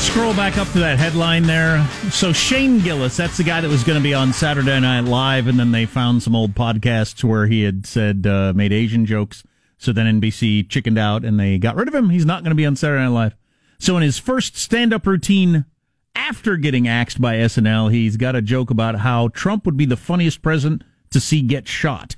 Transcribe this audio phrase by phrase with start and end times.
[0.00, 1.86] scroll back up to that headline there.
[2.10, 5.46] So Shane Gillis, that's the guy that was going to be on Saturday Night Live,
[5.46, 9.44] and then they found some old podcasts where he had said uh, made Asian jokes.
[9.76, 12.08] So then NBC chickened out and they got rid of him.
[12.08, 13.36] He's not going to be on Saturday Night Live.
[13.78, 15.66] So in his first stand-up routine
[16.14, 19.96] after getting axed by SNL, he's got a joke about how Trump would be the
[19.96, 22.16] funniest president to see get shot,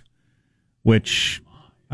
[0.83, 1.42] which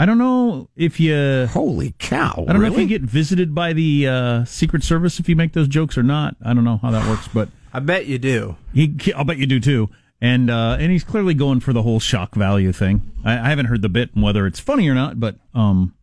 [0.00, 1.46] I don't know if you.
[1.50, 2.44] Holy cow!
[2.48, 2.76] I don't really?
[2.76, 5.98] know if you get visited by the uh, Secret Service if you make those jokes
[5.98, 6.36] or not.
[6.42, 8.56] I don't know how that works, but I bet you do.
[8.72, 9.90] he, I'll bet you do too.
[10.20, 13.02] And uh, and he's clearly going for the whole shock value thing.
[13.24, 15.94] I, I haven't heard the bit and whether it's funny or not, but um,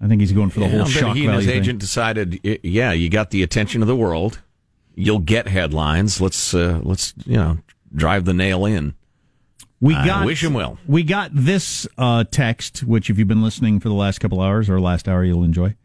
[0.00, 1.46] I think he's going for the Yeah, whole I bet shock he and value his
[1.46, 1.58] thing.
[1.62, 4.40] agent decided, yeah, you got the attention of the world.
[4.94, 6.20] You'll get headlines.
[6.20, 7.58] Let's uh, let's you know
[7.94, 8.94] drive the nail in.
[9.80, 10.78] We I got wish him well.
[10.86, 14.70] We got this uh, text, which if you've been listening for the last couple hours
[14.70, 15.76] or last hour, you'll enjoy.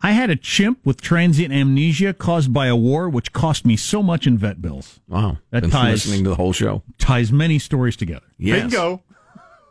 [0.00, 4.02] I had a chimp with transient amnesia caused by a war, which cost me so
[4.02, 5.00] much in vet bills.
[5.08, 6.82] Wow, That been ties- listening to the whole show.
[6.98, 8.26] Ties many stories together.
[8.36, 8.60] Yes.
[8.60, 9.02] Bingo.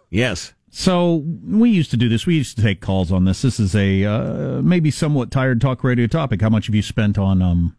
[0.10, 0.54] Yes.
[0.70, 2.26] So we used to do this.
[2.26, 3.42] We used to take calls on this.
[3.42, 6.42] This is a uh, maybe somewhat tired talk radio topic.
[6.42, 7.78] How much have you spent on um,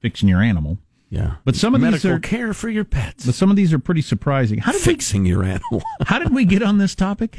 [0.00, 0.78] fixing your animal?
[1.08, 1.36] Yeah.
[1.44, 3.26] But some of these medical are- care for your pets.
[3.26, 4.58] But some of these are pretty surprising.
[4.58, 5.82] How did Fixing your animal.
[6.06, 7.38] How did we get on this topic?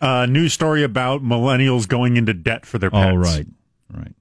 [0.00, 3.12] Uh, news story about millennials going into debt for their pets.
[3.12, 3.46] Oh, right,
[3.92, 4.12] right.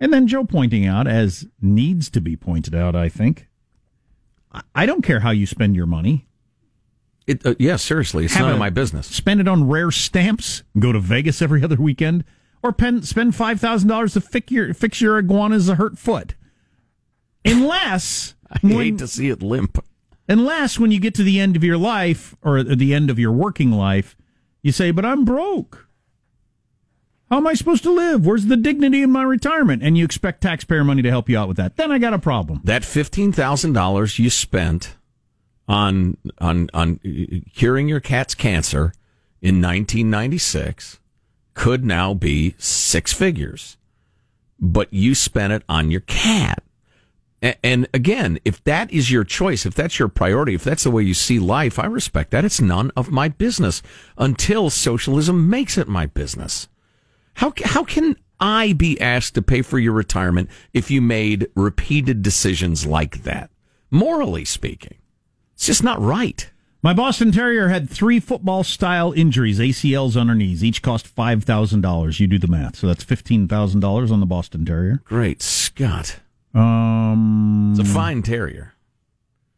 [0.00, 3.48] And then Joe pointing out, as needs to be pointed out, I think.
[4.52, 6.26] I- I don't care how you spend your money.
[7.26, 9.06] It, uh, yeah, seriously, it's Have none a- of my business.
[9.06, 10.62] Spend it on rare stamps.
[10.78, 12.24] Go to Vegas every other weekend,
[12.62, 16.34] or pen, spend five thousand dollars to fix your fix your iguana's a hurt foot.
[17.44, 19.84] Unless I when- hate to see it limp.
[20.28, 23.32] unless when you get to the end of your life or the end of your
[23.32, 24.16] working life,
[24.62, 25.88] you say, "But I'm broke.
[27.30, 28.24] How am I supposed to live?
[28.26, 31.48] Where's the dignity in my retirement?" And you expect taxpayer money to help you out
[31.48, 31.76] with that.
[31.76, 32.60] Then I got a problem.
[32.64, 34.96] That fifteen thousand dollars you spent
[35.68, 36.98] on on on
[37.54, 38.92] curing your cat's cancer
[39.42, 40.98] in 1996
[41.54, 43.76] could now be six figures,
[44.58, 46.62] but you spent it on your cat.
[47.62, 51.02] And again, if that is your choice, if that's your priority, if that's the way
[51.02, 52.44] you see life, I respect that.
[52.44, 53.82] It's none of my business
[54.16, 56.68] until socialism makes it my business.
[57.34, 62.22] How how can I be asked to pay for your retirement if you made repeated
[62.22, 63.50] decisions like that?
[63.90, 64.96] Morally speaking,
[65.52, 66.50] it's just not right.
[66.82, 70.62] My Boston Terrier had three football style injuries, ACLs on her knees.
[70.62, 72.20] Each cost five thousand dollars.
[72.20, 75.02] You do the math, so that's fifteen thousand dollars on the Boston Terrier.
[75.04, 76.20] Great Scott,
[76.54, 78.74] Um, it's a fine terrier.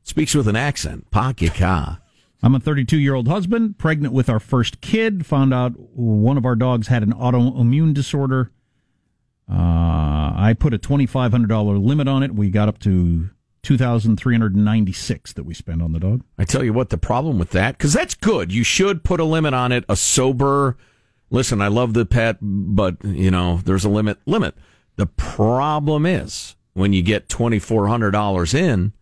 [0.03, 1.11] Speaks with an accent.
[1.11, 2.01] Pakika.
[2.43, 5.27] I'm a 32 year old husband, pregnant with our first kid.
[5.27, 8.53] Found out one of our dogs had an autoimmune disorder.
[9.51, 12.35] Uh, I put a $2,500 limit on it.
[12.35, 13.31] We got up to
[13.63, 16.23] 2,396 that we spent on the dog.
[16.39, 18.53] I tell you what, the problem with that, because that's good.
[18.53, 19.85] You should put a limit on it.
[19.89, 20.77] A sober,
[21.31, 24.19] listen, I love the pet, but you know, there's a limit.
[24.27, 24.55] Limit.
[24.97, 28.93] The problem is when you get twenty four hundred dollars in,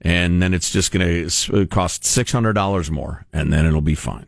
[0.00, 3.80] and then it's just going to uh, cost six hundred dollars more, and then it'll
[3.80, 4.26] be fine.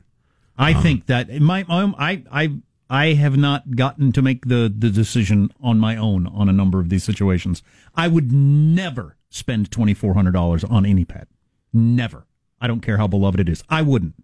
[0.57, 2.53] I um, think that my, my um, I I
[2.91, 6.81] I have not gotten to make the the decision on my own on a number
[6.81, 7.63] of these situations.
[7.95, 11.29] I would never spend twenty four hundred dollars on any pet.
[11.73, 12.27] Never.
[12.61, 13.63] I don't care how beloved it is.
[13.69, 14.15] I wouldn't.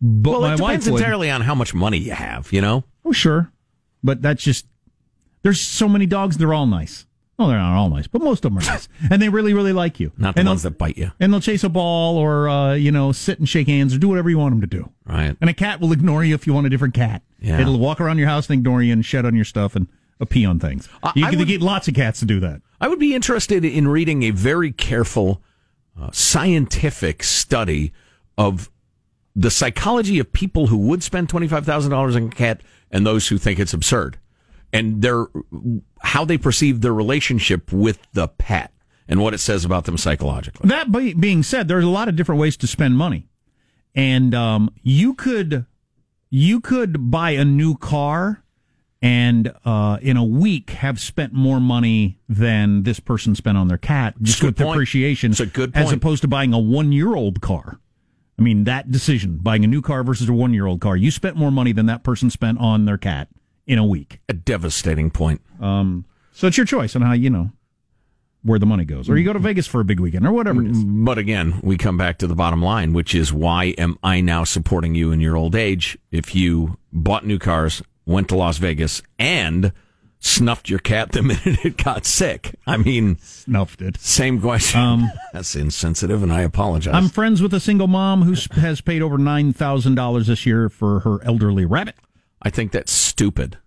[0.00, 2.52] But well, it depends entirely on how much money you have.
[2.52, 3.50] You know, Oh, sure.
[4.02, 4.66] But that's just,
[5.42, 7.06] there's so many dogs, they're all nice.
[7.36, 8.88] Well, they're not all nice, but most of them are nice.
[9.10, 10.12] And they really, really like you.
[10.16, 12.92] not the and ones that bite you, And they'll chase a ball or, uh, you
[12.92, 14.90] know, sit and shake hands or do whatever you want them to do.
[15.04, 15.36] right?
[15.40, 17.22] And a cat will ignore you if you want a different cat.
[17.40, 17.60] Yeah.
[17.60, 19.88] It'll walk around your house and ignore you and shed on your stuff and
[20.20, 20.88] uh, pee on things.
[21.02, 22.62] I- you I can would- get lots of cats to do that.
[22.80, 25.42] I would be interested in reading a very careful
[26.00, 27.92] uh, scientific study
[28.38, 28.70] of
[29.34, 32.60] the psychology of people who would spend $25,000 on a cat
[32.90, 34.18] and those who think it's absurd
[34.74, 35.26] and their
[36.02, 38.72] how they perceive their relationship with the pet
[39.08, 40.68] and what it says about them psychologically.
[40.68, 43.28] That be- being said, there's a lot of different ways to spend money,
[43.94, 45.64] and um, you could
[46.28, 48.42] you could buy a new car
[49.00, 53.78] and uh, in a week have spent more money than this person spent on their
[53.78, 54.72] cat just with point.
[54.72, 57.78] depreciation, It's a good as opposed to buying a one year old car.
[58.36, 61.12] I mean, that decision buying a new car versus a one year old car, you
[61.12, 63.28] spent more money than that person spent on their cat
[63.66, 64.20] in a week.
[64.28, 65.40] A devastating point.
[65.60, 67.50] Um, so it's your choice on how you know
[68.42, 70.60] where the money goes, or you go to Vegas for a big weekend, or whatever
[70.62, 70.84] it is.
[70.84, 74.44] But again, we come back to the bottom line, which is why am I now
[74.44, 79.00] supporting you in your old age if you bought new cars, went to Las Vegas,
[79.18, 79.72] and
[80.18, 82.54] snuffed your cat the minute it got sick.
[82.66, 83.96] I mean, Snuffed it.
[83.98, 84.78] same question.
[84.80, 86.94] Um, That's insensitive, and I apologize.
[86.94, 91.22] I'm friends with a single mom who has paid over $9,000 this year for her
[91.24, 91.96] elderly rabbit.
[92.44, 93.58] I think that's stupid.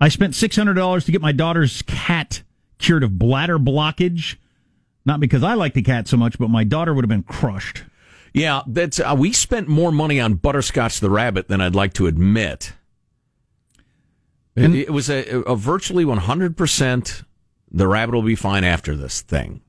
[0.00, 2.42] I spent $600 to get my daughter's cat
[2.78, 4.36] cured of bladder blockage.
[5.06, 7.84] Not because I like the cat so much, but my daughter would have been crushed.
[8.32, 12.06] Yeah, that's uh, we spent more money on Butterscotch the rabbit than I'd like to
[12.06, 12.72] admit.
[14.56, 17.24] It, And- it was a, a virtually 100%
[17.70, 19.60] the rabbit will be fine after this thing.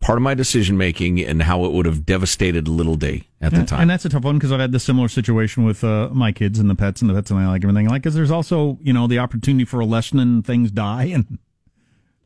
[0.00, 3.64] Part of my decision making and how it would have devastated little D at the
[3.64, 3.82] time.
[3.82, 6.58] And that's a tough one because I've had this similar situation with uh, my kids
[6.58, 8.92] and the pets and the pets and I like everything like because there's also you
[8.92, 11.38] know the opportunity for a lesson and things die and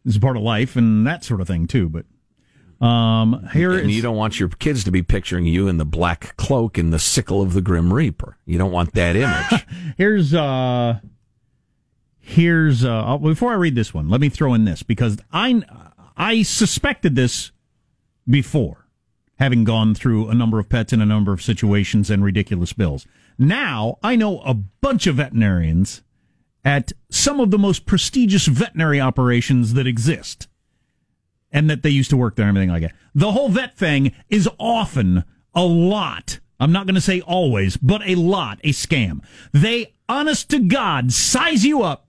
[0.05, 1.89] it's a part of life and that sort of thing too.
[1.89, 2.07] But
[2.87, 5.85] um, here and is- you don't want your kids to be picturing you in the
[5.85, 8.37] black cloak and the sickle of the Grim Reaper.
[8.47, 9.67] You don't want that image.
[9.99, 11.01] here's uh
[12.21, 15.63] here's uh oh, before I read this one, let me throw in this because I
[16.19, 17.53] I suspected this
[18.29, 18.87] before
[19.39, 23.07] having gone through a number of pets in a number of situations and ridiculous bills.
[23.39, 26.03] Now I know a bunch of veterinarians
[26.65, 30.49] at some of the most prestigious veterinary operations that exist
[31.53, 32.99] and that they used to work there and everything like that.
[33.15, 35.25] The whole vet thing is often
[35.55, 36.41] a lot.
[36.59, 39.21] I'm not going to say always, but a lot a scam.
[39.53, 42.08] They, honest to God, size you up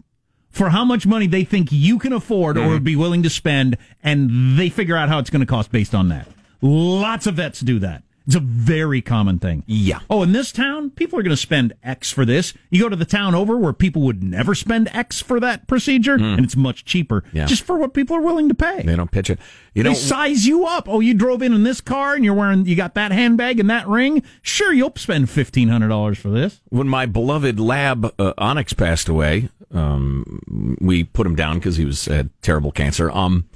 [0.50, 3.78] for how much money they think you can afford or would be willing to spend,
[4.04, 6.28] and they figure out how it's going to cost based on that.
[6.62, 8.04] Lots of vets do that.
[8.30, 9.64] It's a very common thing.
[9.66, 10.02] Yeah.
[10.08, 12.54] Oh, in this town, people are going to spend X for this.
[12.70, 16.14] You go to the town over where people would never spend X for that procedure,
[16.14, 17.48] and it's much cheaper Yeah.
[17.48, 18.84] just for what people are willing to pay.
[18.84, 19.40] they don't pitch it.
[19.74, 20.88] You know, They size you up.
[20.88, 23.68] Oh, you drove in in this car and you're wearing, you got that handbag and
[23.72, 24.22] that ring.
[24.44, 26.62] Sure, you'll spend fifteen hundred dollars for this.
[26.70, 31.86] when my beloved lab uh, Onyx passed away, um, we put him down because he
[31.86, 33.10] was had terrible cancer.
[33.12, 33.50] Um,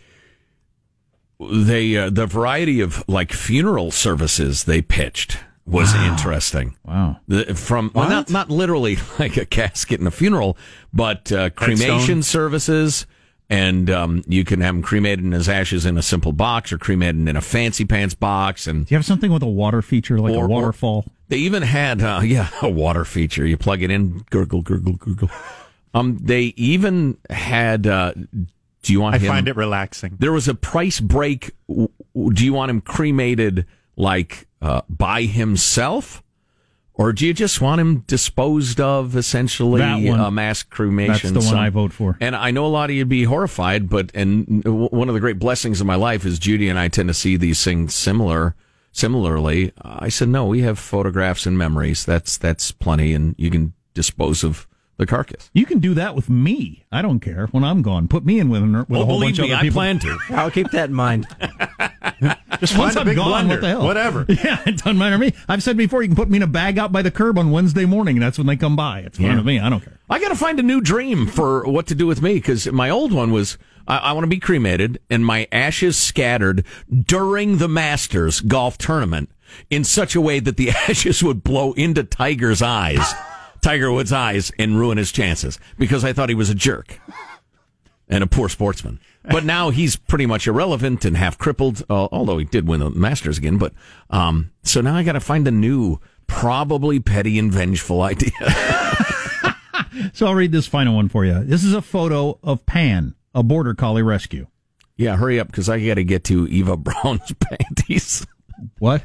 [1.51, 6.75] they uh, the variety of like funeral services they pitched was interesting.
[6.85, 7.17] Wow.
[7.27, 10.57] The, from well, not not literally like a casket and a funeral,
[10.93, 13.05] but uh, cremation services.
[13.49, 16.77] And um, you can have him cremated in his ashes in a simple box, or
[16.77, 20.17] cremated in a fancy pants box, and Do you have something with a water feature,
[20.17, 21.05] like Or- a waterfall?
[21.27, 23.45] they even had, uh, yeah, a water feature.
[23.45, 25.29] You plug it in, gurgle, gurgle, gurgle.
[25.93, 27.85] Um, they even had.
[27.85, 28.13] Uh,
[28.83, 29.27] do you want I him?
[29.27, 30.17] find it relaxing.
[30.19, 31.51] There was a price break.
[31.67, 33.65] Do you want him cremated
[33.95, 36.21] like uh, by himself,
[36.93, 41.33] or do you just want him disposed of, essentially a mass cremation?
[41.33, 42.17] That's the one I vote for.
[42.21, 45.39] And I know a lot of you'd be horrified, but and one of the great
[45.39, 48.55] blessings of my life is Judy and I tend to see these things similar.
[48.91, 50.45] Similarly, I said no.
[50.45, 52.05] We have photographs and memories.
[52.05, 54.67] That's that's plenty, and you can dispose of
[54.97, 55.49] the carcass.
[55.53, 56.85] You can do that with me.
[56.91, 58.07] I don't care when I'm gone.
[58.07, 59.79] Put me in with, with a oh, whole bunch of other people.
[59.79, 60.17] I plan to.
[60.29, 61.27] I'll keep that in mind.
[62.59, 63.49] Just Once find a I'm big gone, blender.
[63.49, 63.83] what the hell?
[63.83, 64.25] Whatever.
[64.43, 65.33] Yeah, it doesn't matter to me.
[65.47, 67.51] I've said before, you can put me in a bag out by the curb on
[67.51, 68.99] Wednesday morning, and that's when they come by.
[68.99, 69.35] It's fine Yeah.
[69.37, 69.59] with me.
[69.59, 69.99] I don't care.
[70.09, 72.89] I got to find a new dream for what to do with me because my
[72.89, 77.67] old one was I, I want to be cremated and my ashes scattered during the
[77.67, 79.29] Masters golf tournament
[79.69, 83.13] in such a way that the ashes would blow into Tiger's eyes,
[83.63, 86.99] Tiger Woods' eyes, and ruin his chances because I thought he was a jerk
[88.07, 88.99] and a poor sportsman.
[89.23, 92.89] But now he's pretty much irrelevant and half crippled, uh, although he did win the
[92.89, 93.57] Masters again.
[93.57, 93.73] But
[94.09, 98.31] um, so now I got to find a new, probably petty and vengeful idea.
[100.13, 101.43] So I'll read this final one for you.
[101.43, 104.47] This is a photo of Pan, a border collie rescue.
[104.97, 108.25] Yeah, hurry up because I got to get to Eva Braun's panties.
[108.79, 109.03] What?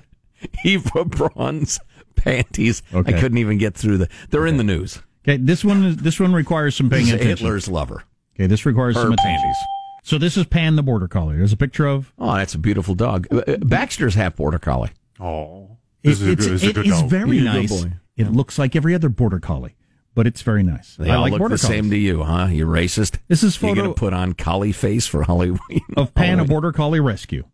[0.64, 1.78] Eva Braun's
[2.18, 2.82] panties.
[2.92, 3.14] Okay.
[3.14, 4.08] I couldn't even get through the.
[4.30, 5.00] They're in the news.
[5.26, 7.46] Okay, this one is this one requires some paying This is attention.
[7.46, 8.04] Hitler's lover.
[8.36, 9.40] Okay, this requires Her some attention.
[9.40, 9.56] panties.
[10.04, 11.36] So this is Pan the border collie.
[11.36, 13.26] There's a picture of Oh, that's a beautiful dog.
[13.30, 14.90] Uh, uh, Baxter's half border collie.
[15.20, 17.10] Oh, it, this is a it's, good, this is a good dog.
[17.10, 17.82] very He's nice.
[17.82, 17.92] boy.
[18.16, 19.76] It looks like every other border collie,
[20.14, 20.96] but it's very nice.
[20.96, 22.46] They I all like look border the same to you, huh?
[22.46, 23.18] You racist.
[23.28, 23.68] This is photo.
[23.68, 25.58] You photo gonna put on collie face for Halloween?
[25.96, 27.44] of Pan, a border collie rescue.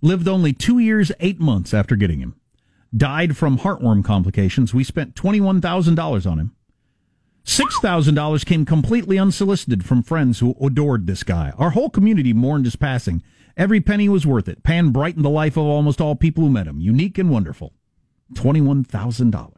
[0.00, 2.36] Lived only two years, eight months after getting him.
[2.96, 4.72] Died from heartworm complications.
[4.72, 6.54] We spent $21,000 on him.
[7.44, 11.52] $6,000 came completely unsolicited from friends who adored this guy.
[11.58, 13.22] Our whole community mourned his passing.
[13.56, 14.62] Every penny was worth it.
[14.62, 16.80] Pan brightened the life of almost all people who met him.
[16.80, 17.72] Unique and wonderful.
[18.34, 19.52] $21,000.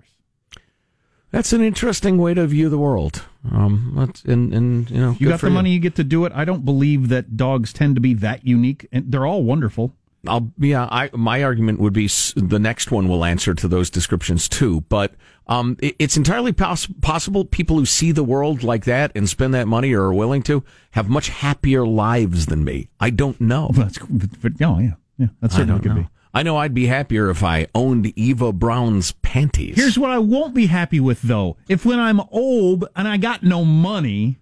[1.31, 3.23] That's an interesting way to view the world.
[3.51, 6.33] Um, that's- and and you know, You got the money, you get to do it.
[6.35, 9.95] I don't believe that dogs tend to be that unique, and they're all wonderful.
[10.29, 10.89] I'll yeah.
[10.91, 14.83] I my argument would be the next one will answer to those descriptions too.
[14.83, 15.15] But
[15.47, 19.55] um, it, it's entirely poss- possible people who see the world like that and spend
[19.55, 22.89] that money or are willing to have much happier lives than me.
[23.01, 23.71] I don't know.
[23.73, 25.29] That's but, but oh yeah, yeah.
[25.41, 26.03] That I certainly could know.
[26.03, 26.09] be.
[26.35, 29.77] I know I'd be happier if I owned Eva Braun's panties.
[29.77, 31.57] Here's what I won't be happy with though.
[31.67, 34.37] If when I'm old and I got no money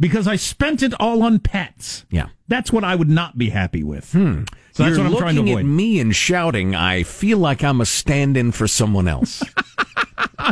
[0.00, 2.04] because I spent it all on pets.
[2.10, 2.28] yeah.
[2.48, 4.06] That's what I would not be happy with.
[4.06, 4.46] So that's
[4.78, 5.58] You're what I'm looking trying to avoid.
[5.60, 6.74] at me and shouting.
[6.74, 9.42] I feel like I'm a stand-in for someone else.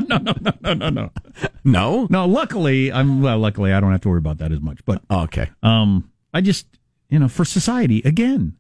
[0.09, 1.11] No, no, no, no, no, no.
[1.65, 2.07] no.
[2.11, 4.85] No, luckily I'm well, luckily I don't have to worry about that as much.
[4.85, 5.49] But Okay.
[5.63, 6.67] um I just
[7.09, 8.57] you know, for society, again.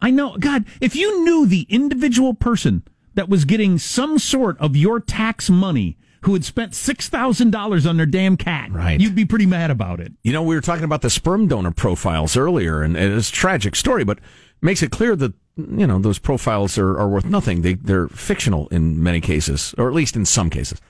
[0.00, 2.82] I know God, if you knew the individual person
[3.14, 7.86] that was getting some sort of your tax money who had spent six thousand dollars
[7.86, 9.00] on their damn cat, Right.
[9.00, 10.12] you'd be pretty mad about it.
[10.22, 13.74] You know, we were talking about the sperm donor profiles earlier, and it's a tragic
[13.74, 14.18] story, but
[14.60, 17.62] makes it clear that you know those profiles are, are worth nothing.
[17.62, 20.80] They they're fictional in many cases, or at least in some cases.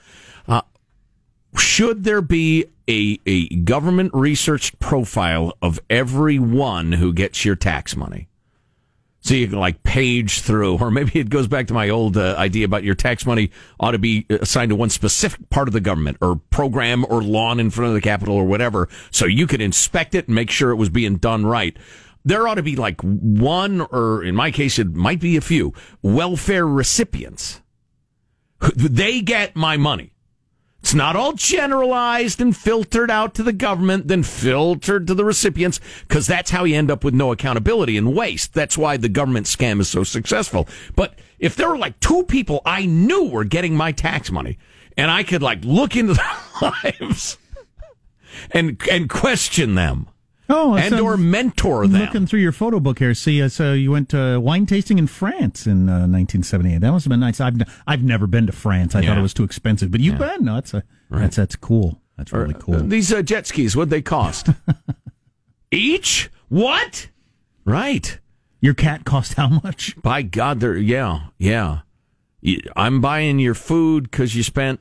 [0.48, 0.62] Uh,
[1.56, 8.28] should there be a a government researched profile of everyone who gets your tax money?
[9.26, 12.36] So you can like page through, or maybe it goes back to my old uh,
[12.38, 15.80] idea about your tax money ought to be assigned to one specific part of the
[15.80, 19.60] government or program or lawn in front of the Capitol or whatever, so you could
[19.60, 21.76] inspect it and make sure it was being done right.
[22.24, 25.74] There ought to be like one, or in my case, it might be a few
[26.02, 27.62] welfare recipients.
[28.76, 30.12] They get my money.
[30.86, 35.80] It's not all generalized and filtered out to the government, then filtered to the recipients,
[36.06, 38.54] because that's how you end up with no accountability and waste.
[38.54, 40.68] That's why the government scam is so successful.
[40.94, 44.58] But if there were like two people I knew were getting my tax money,
[44.96, 46.14] and I could like look into
[46.60, 47.36] their lives
[48.52, 50.06] and and question them
[50.48, 52.00] Oh, and sounds- or mentor them.
[52.00, 55.06] Looking through your photo book here, see, uh, so you went to wine tasting in
[55.08, 56.78] France in uh, 1978.
[56.80, 57.40] That must have been nice.
[57.40, 58.94] I've I've never been to France.
[58.94, 60.44] I thought it was too expensive, but you've been.
[60.44, 62.00] No, that's a that's that's cool.
[62.16, 62.78] That's really cool.
[62.80, 64.48] These uh, jet skis, what'd they cost?
[65.70, 66.30] Each?
[66.48, 67.08] What?
[67.64, 68.18] Right.
[68.60, 70.00] Your cat cost how much?
[70.00, 71.80] By God, they're yeah, yeah.
[72.76, 74.80] I'm buying your food because you spent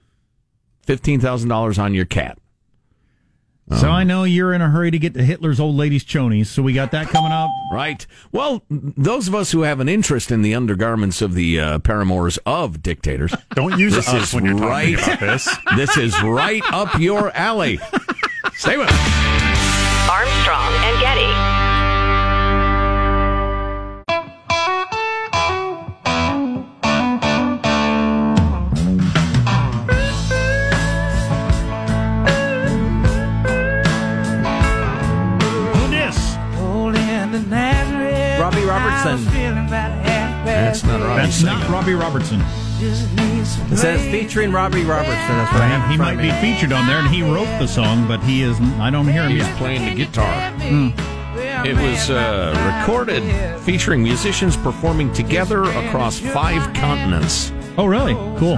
[0.84, 2.38] fifteen thousand dollars on your cat.
[3.80, 6.46] So I know you're in a hurry to get to Hitler's old lady's chonies.
[6.48, 7.50] So we got that coming up.
[7.72, 8.06] Right.
[8.32, 12.38] Well, those of us who have an interest in the undergarments of the uh, paramours
[12.46, 14.94] of dictators, Don't use This us when you're talking right.
[14.94, 15.50] about this.
[15.76, 17.80] this is right up your alley.
[18.54, 20.10] Stay with us.
[20.12, 21.65] Armstrong and Getty.
[41.86, 42.42] Robbie Robertson.
[42.80, 45.14] It says featuring Robbie Robertson.
[45.14, 45.88] That's what I have.
[45.92, 48.60] He might be featured on there, and he wrote the song, but he is.
[48.80, 49.58] I don't hear him He's yet.
[49.58, 50.52] playing the guitar.
[51.64, 53.22] It was uh, recorded
[53.62, 57.52] featuring musicians performing together across five continents.
[57.78, 58.16] Oh, really?
[58.40, 58.58] Cool.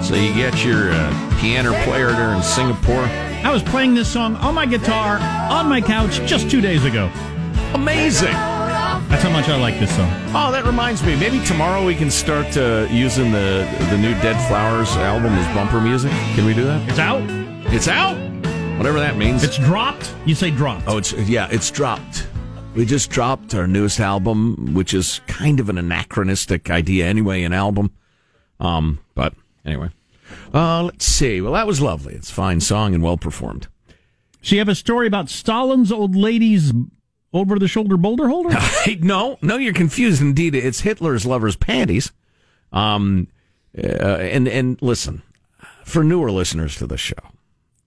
[0.00, 3.02] So you get your uh, piano player there in Singapore.
[3.44, 5.18] I was playing this song on my guitar
[5.50, 7.10] on my couch just two days ago.
[7.74, 8.55] Amazing.
[9.08, 10.10] That's how much I like this song.
[10.34, 11.14] Oh, that reminds me.
[11.16, 15.80] Maybe tomorrow we can start uh, using the the new Dead Flowers album as bumper
[15.80, 16.10] music.
[16.34, 16.88] Can we do that?
[16.88, 17.22] It's out.
[17.72, 18.16] It's out.
[18.76, 19.44] Whatever that means.
[19.44, 20.12] It's dropped.
[20.26, 20.84] You say dropped.
[20.88, 22.26] oh, it's yeah, it's dropped.
[22.74, 27.52] We just dropped our newest album, which is kind of an anachronistic idea anyway, an
[27.54, 27.92] album.
[28.60, 29.34] Um, but
[29.64, 29.90] anyway,
[30.52, 31.40] uh, let's see.
[31.40, 32.14] Well, that was lovely.
[32.14, 33.68] It's a fine song and well performed.
[34.42, 36.72] So you have a story about Stalin's old lady's
[37.36, 38.56] over the shoulder boulder holder?
[39.00, 40.22] No, no, you're confused.
[40.22, 42.12] Indeed, it's Hitler's lover's panties.
[42.72, 43.28] Um,
[43.76, 45.22] uh, and and listen,
[45.84, 47.14] for newer listeners to the show,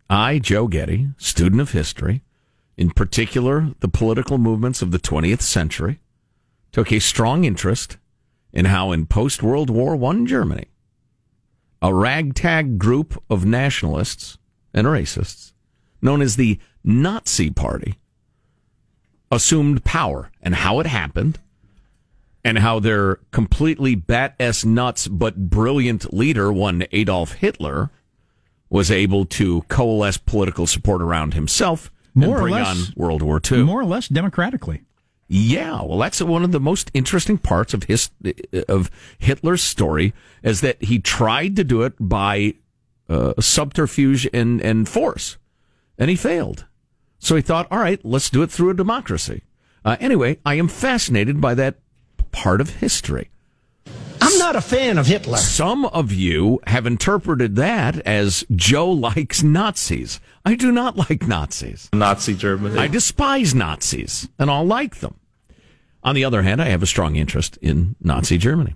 [0.09, 2.21] I, Joe Getty, student of history,
[2.77, 5.99] in particular the political movements of the 20th century,
[6.71, 7.97] took a strong interest
[8.51, 10.65] in how, in post World War One Germany,
[11.81, 14.37] a ragtag group of nationalists
[14.73, 15.53] and racists,
[16.01, 17.99] known as the Nazi Party,
[19.31, 21.39] assumed power and how it happened
[22.43, 27.89] and how their completely bat s nuts but brilliant leader, one Adolf Hitler,
[28.69, 33.21] was able to coalesce political support around himself More or and bring less- on World
[33.21, 33.63] War II.
[33.63, 34.83] More or less democratically.
[35.31, 38.09] Yeah, well, that's one of the most interesting parts of his
[38.67, 42.55] of Hitler's story is that he tried to do it by
[43.07, 45.37] uh, subterfuge and and force,
[45.99, 46.65] and he failed.
[47.19, 49.43] So he thought, all right, let's do it through a democracy.
[49.85, 51.75] Uh, anyway, I am fascinated by that
[52.31, 53.29] part of history.
[54.21, 55.37] I'm not a fan of Hitler.
[55.37, 60.19] Some of you have interpreted that as Joe likes Nazis.
[60.45, 61.89] I do not like Nazis.
[61.93, 62.77] Nazi Germany.
[62.77, 65.15] I despise Nazis, and I'll like them.
[66.03, 68.75] On the other hand, I have a strong interest in Nazi Germany.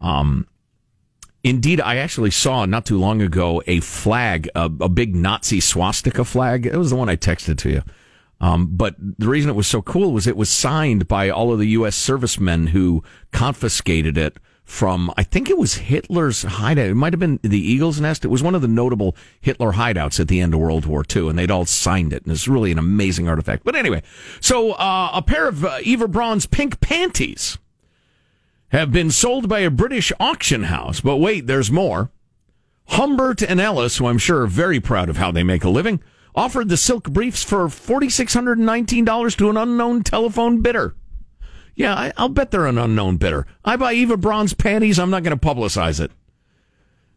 [0.00, 0.46] Um,
[1.46, 6.24] indeed, I actually saw not too long ago a flag, a, a big Nazi swastika
[6.24, 6.66] flag.
[6.66, 7.82] It was the one I texted to you.
[8.40, 11.58] Um, but the reason it was so cool was it was signed by all of
[11.58, 11.96] the U.S.
[11.96, 16.90] servicemen who confiscated it from, I think it was Hitler's hideout.
[16.90, 18.24] It might have been the Eagle's Nest.
[18.24, 21.30] It was one of the notable Hitler hideouts at the end of World War II,
[21.30, 22.24] and they'd all signed it.
[22.24, 23.62] And it's really an amazing artifact.
[23.62, 24.02] But anyway,
[24.40, 27.56] so uh, a pair of uh, Eva Braun's pink panties
[28.76, 31.00] have been sold by a British auction house.
[31.00, 32.10] But wait, there's more.
[32.88, 36.02] Humbert and Ellis, who I'm sure are very proud of how they make a living,
[36.34, 40.94] offered the silk briefs for $4,619 to an unknown telephone bidder.
[41.74, 43.46] Yeah, I, I'll bet they're an unknown bidder.
[43.64, 46.12] I buy Eva Braun's panties, I'm not going to publicize it.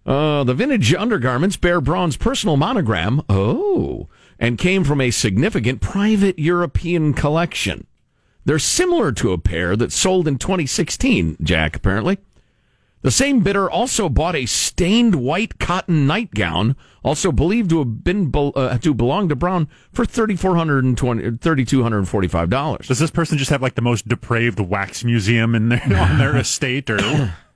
[0.06, 3.22] Uh, the vintage undergarments bear Braun's personal monogram.
[3.28, 4.08] Oh,
[4.40, 7.86] and came from a significant private European collection.
[8.46, 12.18] They're similar to a pair that sold in 2016, Jack, apparently.
[13.02, 18.30] The same bidder also bought a stained white cotton nightgown, also believed to have been
[18.36, 22.10] uh, to belong to Braun, for thirty four hundred and twenty thirty two hundred and
[22.10, 22.88] forty five dollars.
[22.90, 26.36] Does this person just have like the most depraved wax museum in their on their
[26.38, 27.34] estate, or?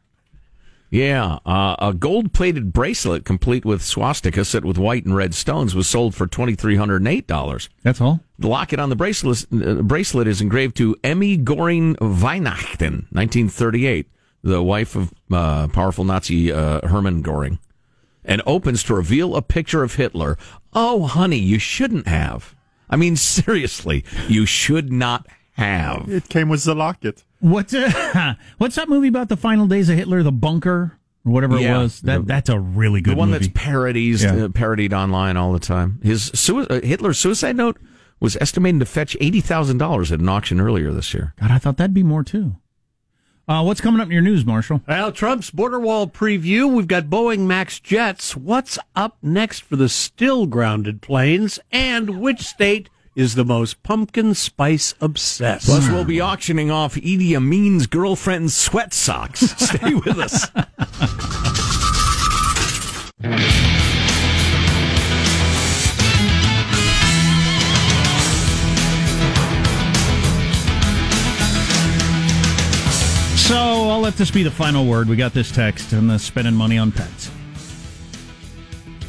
[0.93, 5.73] Yeah, uh, a gold plated bracelet complete with swastika set with white and red stones
[5.73, 7.67] was sold for twenty three hundred and eight dollars.
[7.81, 8.19] That's all.
[8.37, 13.87] The locket on the bracelet uh, bracelet is engraved to Emmy Goring Weihnachten, nineteen thirty
[13.87, 14.07] eight
[14.43, 17.57] the wife of uh, powerful Nazi uh, Hermann Goring,
[18.23, 20.37] and opens to reveal a picture of Hitler.
[20.73, 22.53] Oh, honey, you shouldn't have.
[22.87, 26.09] I mean, seriously, you should not have.
[26.09, 27.23] It came with the locket.
[27.39, 30.23] What's uh, what's that movie about the final days of Hitler?
[30.23, 31.75] The bunker or whatever Yeah.
[31.79, 32.01] it was.
[32.01, 33.47] That The- that's a really good the one movie.
[33.47, 34.45] that's parodies, Yeah.
[34.45, 35.99] uh, parodied online all the time.
[36.03, 37.77] His sui- uh, Hitler's suicide note
[38.19, 41.33] was estimated to fetch eighty thousand dollars at an auction earlier this year.
[41.39, 42.55] God, I thought that'd be more too.
[43.45, 44.79] Uh, what's coming up in your news, Marshall?
[44.87, 46.73] Well, Trump's border wall preview.
[46.73, 48.37] We've got Boeing Max jets.
[48.37, 51.59] What's up next for the still grounded planes?
[51.69, 55.65] And which state is the most pumpkin spice obsessed?
[55.65, 59.39] Plus, we'll be auctioning off Idi Amin's girlfriend's sweat socks.
[59.57, 60.49] Stay with us.
[73.47, 75.07] So I'll let this be the final word.
[75.07, 77.29] We got this text and the spending money on pets.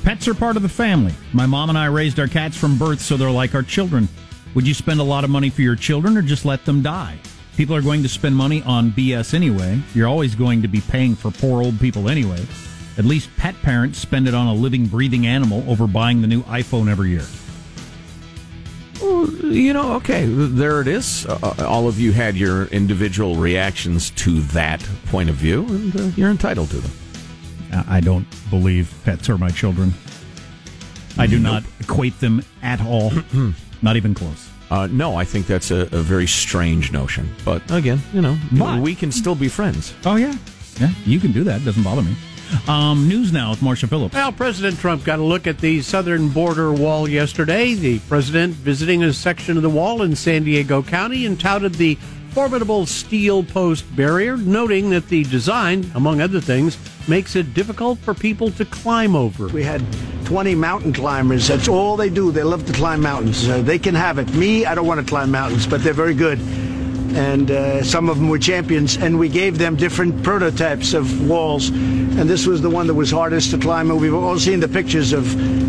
[0.05, 1.15] Pets are part of the family.
[1.33, 4.07] My mom and I raised our cats from birth, so they're like our children.
[4.55, 7.17] Would you spend a lot of money for your children or just let them die?
[7.57, 9.81] People are going to spend money on BS anyway.
[9.95, 12.45] You're always going to be paying for poor old people anyway.
[12.99, 16.43] At least pet parents spend it on a living, breathing animal over buying the new
[16.43, 17.25] iPhone every year.
[19.51, 21.25] you know, okay, there it is.
[21.25, 26.03] Uh, all of you had your individual reactions to that point of view, and uh,
[26.15, 26.93] you're entitled to them.
[27.75, 29.93] I I don't believe pets are my children.
[31.17, 33.13] I do not equate them at all.
[33.83, 34.49] not even close.
[34.71, 37.29] Uh, no, I think that's a, a very strange notion.
[37.45, 39.95] But again, you know, But- we can still be friends.
[40.05, 40.35] Oh yeah,
[40.81, 40.91] yeah.
[41.05, 41.61] You can do that.
[41.63, 42.17] It doesn't bother me.
[42.69, 44.15] Um, news now with Marsha Phillips.
[44.15, 47.75] Well, President Trump got a look at the southern border wall yesterday.
[47.75, 51.97] The president visiting a section of the wall in San Diego County and touted the
[52.35, 58.13] formidable steel post barrier, noting that the design, among other things, makes it difficult for
[58.13, 59.47] people to climb over.
[59.49, 59.81] We had
[60.25, 61.47] 20 mountain climbers.
[61.47, 62.33] That's all they do.
[62.33, 63.49] They love to climb mountains.
[63.49, 64.29] Uh, they can have it.
[64.35, 66.41] Me, I don't want to climb mountains, but they're very good.
[67.15, 68.97] And uh, some of them were champions.
[68.97, 71.69] And we gave them different prototypes of walls.
[71.69, 73.91] And this was the one that was hardest to climb.
[73.91, 75.27] And we've all seen the pictures of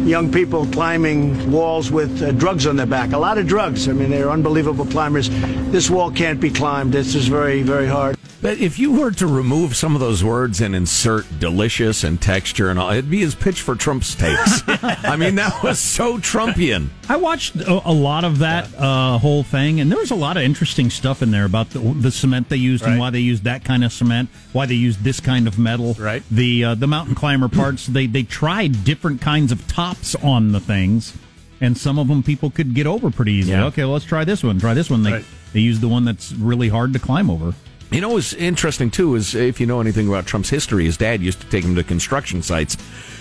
[0.07, 3.13] young people climbing walls with uh, drugs on their back.
[3.13, 3.87] A lot of drugs.
[3.87, 5.29] I mean, they're unbelievable climbers.
[5.71, 6.93] This wall can't be climbed.
[6.93, 8.15] This is very, very hard.
[8.45, 12.69] But if you were to remove some of those words and insert delicious and texture
[12.69, 14.61] and all, it'd be his pitch for Trump Steaks.
[14.67, 16.89] I mean, that was so Trumpian.
[17.09, 20.37] I watched a, a lot of that uh, whole thing, and there was a lot
[20.37, 23.43] of interesting stuff in there about the, the cement they used and why they used
[23.43, 25.95] that kind of cement, why they used this kind of metal.
[25.99, 26.23] Right.
[26.31, 30.61] The uh, the mountain climber parts, they they tried different kinds of tops on the
[30.61, 31.17] things,
[31.59, 33.57] and some of them people could get over pretty easily.
[33.57, 33.65] Yeah.
[33.65, 34.57] Okay, well, let's try this one.
[34.59, 35.03] Try this one.
[35.03, 35.25] They Right.
[35.51, 37.53] they used the one that's really hard to climb over.
[37.91, 41.21] You know what's interesting too is if you know anything about Trump's history, his dad
[41.21, 42.75] used to take him to construction sites,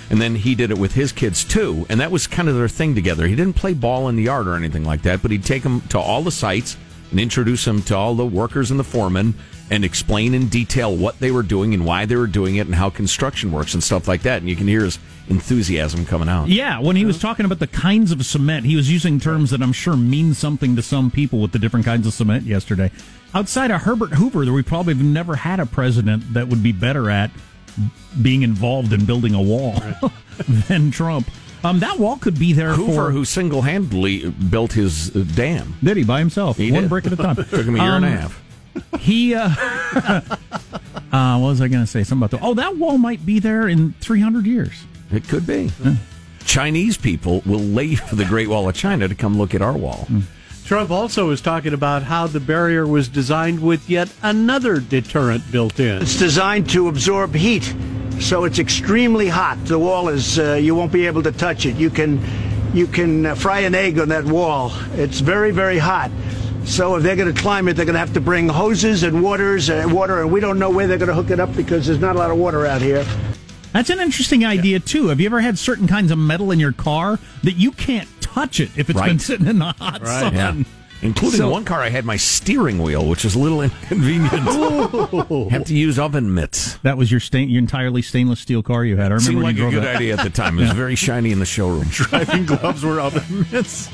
[0.08, 2.66] and then he did it with his kids too, and that was kind of their
[2.66, 3.26] thing together.
[3.26, 5.82] He didn't play ball in the yard or anything like that, but he'd take them
[5.90, 6.78] to all the sites,
[7.14, 9.34] and introduce him to all the workers and the foremen
[9.70, 12.74] and explain in detail what they were doing and why they were doing it and
[12.74, 14.38] how construction works and stuff like that.
[14.38, 14.98] And you can hear his
[15.28, 16.48] enthusiasm coming out.
[16.48, 19.62] Yeah, when he was talking about the kinds of cement, he was using terms that
[19.62, 22.90] I'm sure mean something to some people with the different kinds of cement yesterday.
[23.32, 27.10] Outside of Herbert Hoover, we probably have never had a president that would be better
[27.10, 27.30] at
[28.22, 29.80] being involved in building a wall
[30.48, 31.30] than Trump.
[31.64, 35.74] Um, that wall could be there Hoover, for who single handedly built his uh, dam.
[35.82, 36.88] did he by himself, He one did.
[36.90, 37.36] brick at a time.
[37.50, 38.42] Took him a year and a Um, half.
[39.00, 39.48] He, uh,
[41.12, 42.02] uh, what was I going to say?
[42.04, 44.84] Something about the, oh, that wall might be there in 300 years.
[45.12, 45.70] It could be.
[46.44, 50.06] Chinese people will leave the Great Wall of China to come look at our wall.
[50.64, 55.78] Trump also was talking about how the barrier was designed with yet another deterrent built
[55.78, 56.00] in.
[56.00, 57.74] It's designed to absorb heat,
[58.18, 59.62] so it's extremely hot.
[59.66, 61.76] The wall is uh, you won't be able to touch it.
[61.76, 62.18] You can
[62.72, 64.72] you can uh, fry an egg on that wall.
[64.94, 66.10] It's very very hot.
[66.64, 69.22] So if they're going to climb it, they're going to have to bring hoses and
[69.22, 71.86] waters and water, and we don't know where they're going to hook it up because
[71.86, 73.04] there's not a lot of water out here.
[73.74, 75.08] That's an interesting idea too.
[75.08, 78.60] Have you ever had certain kinds of metal in your car that you can't touch
[78.60, 80.34] it if it's been sitting in the hot sun?
[80.34, 80.54] Yeah.
[81.02, 84.32] Including So- one car, I had my steering wheel, which is a little inconvenient.
[85.50, 86.76] Have to use oven mitts.
[86.78, 89.12] That was your stain, your entirely stainless steel car you had.
[89.12, 89.96] I remember Seemed like you a good that.
[89.96, 90.58] idea at the time.
[90.58, 91.84] It was very shiny in the showroom.
[91.90, 93.90] Driving gloves were oven mitts.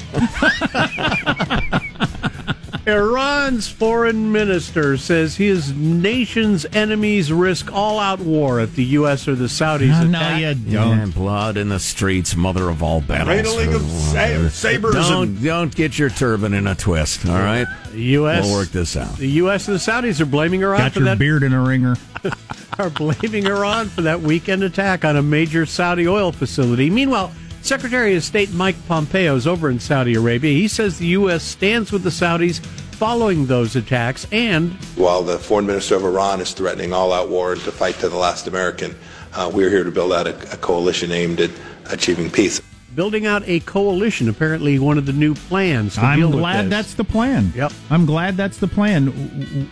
[2.91, 9.27] Iran's foreign minister says his nation's enemies risk all-out war if the U.S.
[9.29, 10.57] or the Saudis no, attack.
[10.59, 11.11] you don't.
[11.13, 13.29] blood in the streets, mother of all battles.
[13.55, 17.27] Cradling of sa- sabers Don't and- don't get your turban in a twist.
[17.27, 18.45] All right, The U.S.
[18.45, 19.17] we'll work this out.
[19.17, 19.69] The U.S.
[19.69, 21.19] and the Saudis are blaming Iran Got for your that.
[21.19, 21.97] beard in a ringer.
[22.79, 26.89] Are blaming Iran for that weekend attack on a major Saudi oil facility.
[26.89, 30.53] Meanwhile, Secretary of State Mike Pompeo is over in Saudi Arabia.
[30.53, 31.43] He says the U.S.
[31.43, 32.61] stands with the Saudis
[33.05, 37.61] following those attacks and While the foreign minister of Iran is threatening all-out war and
[37.63, 38.95] to fight to the last American,
[39.33, 41.51] uh, we're here to build out a, a coalition aimed at
[41.87, 42.61] achieving peace.
[42.95, 44.29] building out a coalition.
[44.29, 45.95] Apparently, one of the new plans.
[45.95, 46.71] To I'm deal with glad this.
[46.71, 47.51] that's the plan.
[47.57, 47.73] Yep.
[47.89, 49.71] I'm glad that's the plan.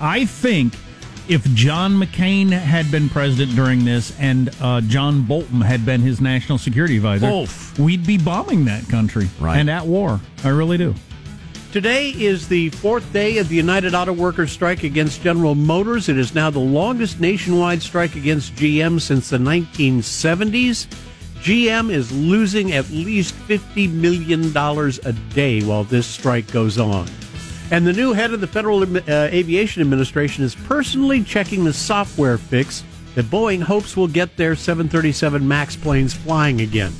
[0.00, 0.72] I think
[1.28, 6.22] if John McCain had been president during this and uh, John Bolton had been his
[6.22, 7.78] national security advisor, Oof.
[7.78, 9.58] we'd be bombing that country Right.
[9.58, 10.18] and at war.
[10.44, 10.94] I really do.
[11.72, 16.08] Today is the fourth day of the United Auto Workers strike against General Motors.
[16.08, 20.88] It is now the longest nationwide strike against GM since the 1970s.
[21.42, 27.06] GM is losing at least $50 million a day while this strike goes on.
[27.70, 32.36] And the new head of the Federal uh, Aviation Administration is personally checking the software
[32.36, 32.82] fix
[33.14, 36.92] that Boeing hopes will get their 737 MAX planes flying again.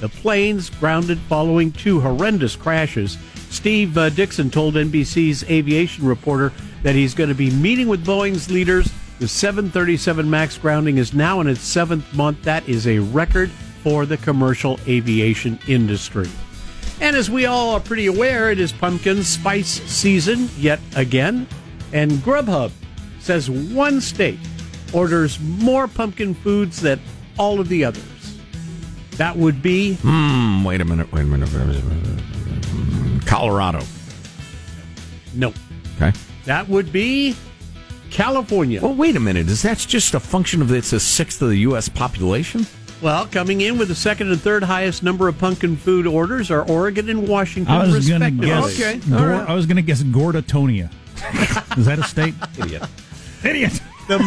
[0.00, 3.18] The planes grounded following two horrendous crashes.
[3.54, 8.50] Steve uh, Dickson told NBC's aviation reporter that he's going to be meeting with Boeing's
[8.50, 8.92] leaders.
[9.20, 12.42] The 737 MAX grounding is now in its seventh month.
[12.42, 13.50] That is a record
[13.82, 16.28] for the commercial aviation industry.
[17.00, 21.46] And as we all are pretty aware, it is pumpkin spice season yet again.
[21.92, 22.72] And Grubhub
[23.20, 24.38] says one state
[24.92, 27.00] orders more pumpkin foods than
[27.38, 28.02] all of the others.
[29.12, 31.12] That would be Hmm, wait a minute.
[31.12, 31.52] Wait a minute.
[31.52, 32.20] wait a minute.
[33.26, 33.80] Colorado.
[35.34, 35.52] no.
[35.96, 36.12] Okay.
[36.44, 37.34] That would be
[38.10, 38.80] California.
[38.82, 39.48] Well, wait a minute.
[39.48, 41.88] Is that just a function of it's a sixth of the U.S.
[41.88, 42.66] population?
[43.00, 46.62] Well, coming in with the second and third highest number of pumpkin food orders are
[46.68, 48.46] Oregon and Washington, I was going to respectively.
[48.46, 48.80] guess.
[48.80, 49.48] Okay, Gor- all right.
[49.48, 50.90] I was going to guess Gordatonia.
[51.78, 52.34] Is that a state?
[52.58, 52.82] Idiot.
[53.44, 53.80] Idiot.
[54.08, 54.18] the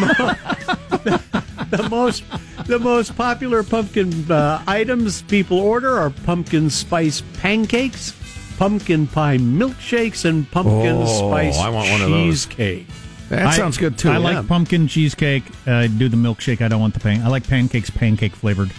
[1.89, 2.23] most
[2.65, 8.11] the most popular pumpkin uh, items people order are pumpkin spice pancakes,
[8.57, 12.45] pumpkin pie milkshakes, and pumpkin Oh, spice I want one of those.
[12.45, 12.87] cheesecake.
[13.29, 14.09] That I- sounds good too.
[14.09, 14.17] I yeah.
[14.39, 15.43] like pumpkin cheesecake.
[15.67, 16.61] Uh, I do the milkshake.
[16.61, 17.21] I don't want the pan.
[17.23, 18.71] I like pancakes, pancake flavored.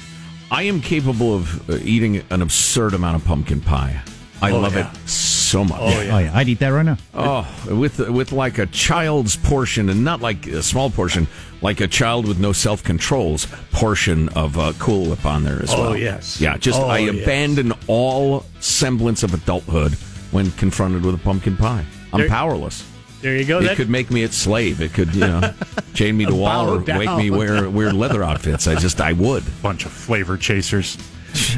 [0.50, 4.00] I am capable of uh, eating an absurd amount of pumpkin pie.
[4.40, 4.90] I love yeah.
[4.90, 5.80] it so much.
[5.80, 6.96] Oh yeah, I'd eat that right now.
[7.12, 11.26] Oh, with with like a child's portion, and not like a small portion,
[11.60, 15.72] like a child with no self controls portion of uh, Cool Whip on there as
[15.72, 15.88] Oh, well.
[15.90, 16.40] Oh yes.
[16.40, 16.56] yeah.
[16.56, 17.22] Just Oh, I yes.
[17.22, 19.92] abandon all semblance of adulthood
[20.30, 21.84] when confronted with a pumpkin pie.
[22.12, 22.84] I'm There- powerless.
[23.20, 23.58] There you go.
[23.58, 24.80] It That- could make me its slave.
[24.80, 25.52] It could, you know,
[25.94, 28.68] chain me to a wall or make me wear wear leather outfits.
[28.68, 29.42] I just I would.
[29.60, 30.96] Bunch of flavor chasers.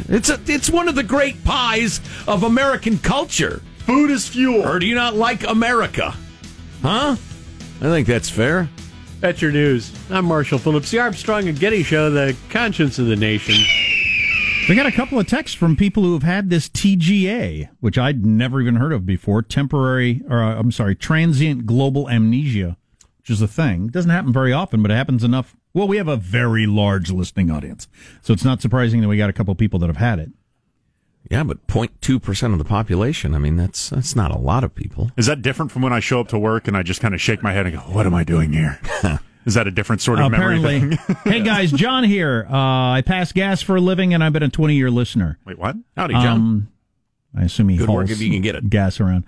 [0.08, 3.60] It's a, it's one of the great pies of American culture.
[3.80, 4.66] Food is fuel.
[4.66, 6.14] Or do you not like America?
[6.82, 7.16] Huh?
[7.16, 8.68] I think that's fair.
[9.20, 9.92] That's your news.
[10.08, 13.54] I'm Marshall Phillips, the Armstrong and Getty Show, the conscience of the nation.
[14.66, 18.24] We got a couple of texts from people who have had this TGA, which I'd
[18.24, 19.42] never even heard of before.
[19.42, 22.78] Temporary, or uh, I'm sorry, transient global amnesia,
[23.18, 23.86] which is a thing.
[23.86, 25.54] It doesn't happen very often, but it happens enough.
[25.74, 27.88] Well, we have a very large listening audience,
[28.22, 30.30] so it's not surprising that we got a couple people that have had it.
[31.30, 33.34] Yeah, but 0.2 percent of the population.
[33.34, 35.10] I mean, that's that's not a lot of people.
[35.16, 37.20] Is that different from when I show up to work and I just kind of
[37.20, 38.80] shake my head and go, "What am I doing here?"
[39.46, 40.90] Is that a different sort of memory thing?
[41.24, 42.46] hey guys, John here.
[42.48, 45.38] Uh, I pass gas for a living, and I've been a 20 year listener.
[45.46, 45.76] Wait, what?
[45.96, 46.26] Howdy, John.
[46.26, 46.68] Um,
[47.34, 48.68] I assume he Good hauls work if you can get it.
[48.68, 49.24] gas around.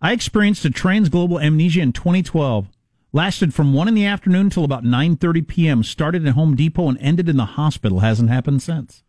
[0.00, 2.68] I experienced a transglobal amnesia in 2012.
[3.12, 5.82] Lasted from one in the afternoon till about 9:30 p.m.
[5.82, 8.00] Started at Home Depot and ended in the hospital.
[8.00, 9.02] Hasn't happened since.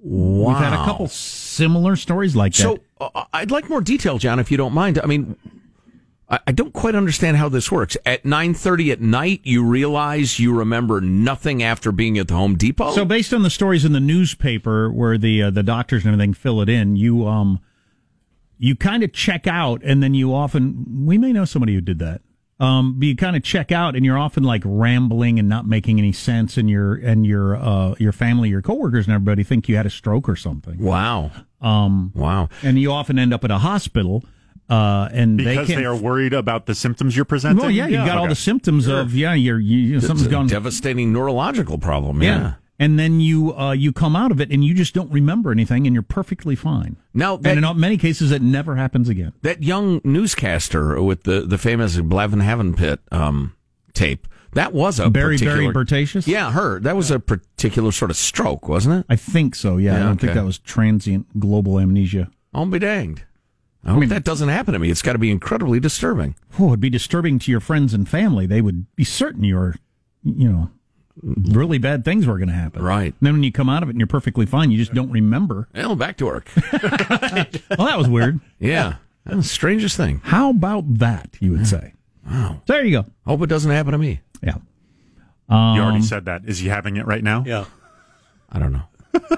[0.00, 0.48] Wow.
[0.48, 2.62] We've had a couple similar stories like that.
[2.62, 5.00] So uh, I'd like more detail, John, if you don't mind.
[5.02, 5.36] I mean,
[6.28, 7.96] I, I don't quite understand how this works.
[8.04, 12.56] At nine thirty at night, you realize you remember nothing after being at the Home
[12.56, 12.92] Depot.
[12.92, 16.34] So based on the stories in the newspaper where the uh, the doctors and everything
[16.34, 17.60] fill it in, you um
[18.58, 21.98] you kind of check out and then you often we may know somebody who did
[22.00, 22.20] that.
[22.60, 25.98] Um but you kind of check out and you're often like rambling and not making
[25.98, 29.76] any sense and your and your uh your family, your coworkers and everybody think you
[29.76, 30.78] had a stroke or something.
[30.78, 32.48] wow, Um wow.
[32.62, 34.24] and you often end up at a hospital
[34.68, 37.58] uh and they Because can't they are worried about the symptoms you're presenting.
[37.62, 40.46] Well, yeah, you got all the symptoms of yeah, you're you, It's something's a gone
[40.48, 42.22] devastating neurological problem.
[42.22, 42.38] Yeah.
[42.38, 42.52] yeah.
[42.80, 45.86] And then you uh, you come out of it and you just don't remember anything
[45.86, 46.96] and you're perfectly fine.
[47.12, 49.32] Now that, and in many cases, it never happens again.
[49.42, 53.56] that young newscaster with the the famous Blavin Havenpit um,
[53.94, 56.26] tape that was a particular, Barry Bertasius?
[56.26, 56.80] Yeah, her.
[56.80, 59.06] That was a particular sort of stroke, wasn't it?
[59.08, 59.76] I think so.
[59.76, 60.28] Yeah, I don't okay.
[60.28, 62.30] think that was transient global amnesia.
[62.54, 63.24] I'll be danged.
[63.84, 64.90] I hope that doesn't happen to me.
[64.90, 66.34] It's got to be incredibly disturbing.
[66.58, 68.44] Oh, it'd be disturbing to your friends and family.
[68.44, 69.76] They would be certain you're,
[70.24, 70.70] you know,
[71.22, 72.82] really bad things were going to happen.
[72.82, 73.06] Right.
[73.06, 75.10] And then when you come out of it and you're perfectly fine, you just don't
[75.10, 75.68] remember.
[75.74, 76.50] Well, back to work.
[77.76, 78.40] Well, that was weird.
[78.58, 80.20] yeah, that's the strangest thing.
[80.24, 81.36] How about that?
[81.40, 81.94] You would say.
[82.26, 82.62] Wow.
[82.66, 83.06] There you go.
[83.26, 84.20] Hope it doesn't happen to me.
[84.42, 84.56] Yeah.
[85.50, 86.42] You Um, already said that.
[86.46, 87.44] Is he having it right now?
[87.46, 87.64] Yeah.
[88.50, 88.82] I don't know.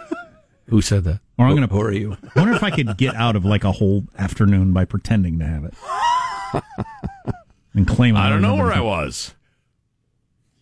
[0.69, 1.21] Who said that?
[1.39, 2.17] Or I'm gonna- Who are you?
[2.35, 5.45] I wonder if I could get out of like a whole afternoon by pretending to
[5.47, 5.75] have it.
[7.75, 8.87] and claim I don't know where I anything.
[8.87, 9.35] was.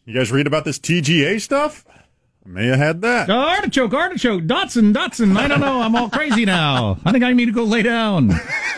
[0.08, 1.84] You guys read about this TGA stuff?
[1.86, 3.28] I may have had that.
[3.28, 5.36] Artichoke, artichoke, Dotson, Dotson.
[5.36, 5.82] I don't know.
[5.82, 6.96] I'm all crazy now.
[7.04, 8.30] I think I need to go lay down.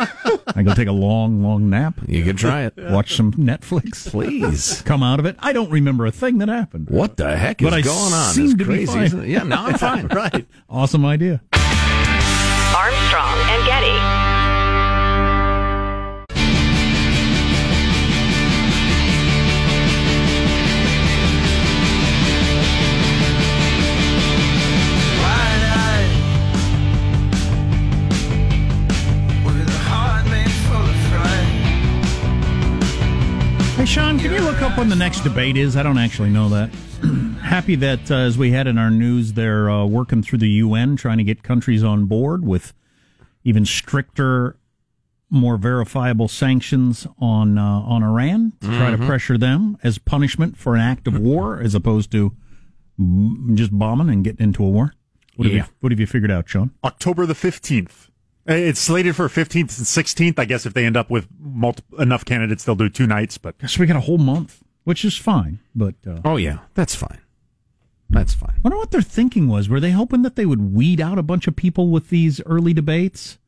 [0.57, 2.01] I go take a long, long nap.
[2.09, 2.75] You can try it.
[2.77, 4.11] Watch some Netflix.
[4.11, 4.83] Please.
[4.83, 5.37] Come out of it.
[5.38, 6.90] I don't remember a thing that happened.
[6.90, 8.33] What the heck is But I going on?
[8.33, 8.87] seem It's to be crazy.
[8.87, 9.03] fine.
[9.05, 9.29] isn't it?
[9.29, 10.07] Yeah, now I'm fine.
[10.12, 10.45] right.
[10.69, 11.40] Awesome idea.
[12.75, 14.10] Armstrong and Getty.
[33.90, 35.76] Sean, can you look up when the next debate is?
[35.76, 36.70] I don't actually know that.
[37.42, 40.94] Happy that, uh, as we had in our news, they're uh, working through the UN,
[40.94, 42.72] trying to get countries on board with
[43.42, 44.57] even stricter,
[45.29, 50.76] more verifiable sanctions on uh, on Iran to try to pressure them as punishment for
[50.76, 52.33] an act of war, as opposed to
[53.55, 54.94] just bombing and getting into a war.
[55.35, 56.70] What have, you, what have you figured out, Sean?
[56.85, 58.10] October the 15th.
[58.51, 60.39] Uh, It's slated for 15th and 16th.
[60.39, 63.39] I guess if they end up with multi- enough candidates, they'll do two nights.
[63.39, 65.61] But So we got a whole month, which is fine.
[65.75, 66.59] But uh, Oh, yeah.
[66.75, 67.19] That's fine.
[68.13, 68.57] That's fine.
[68.65, 69.69] wonder what their thinking was.
[69.69, 72.73] Were they hoping that they would weed out a bunch of people with these early
[72.75, 73.39] debates,